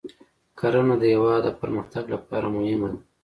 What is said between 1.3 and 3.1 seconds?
د پرمختګ لپاره مهمه ده.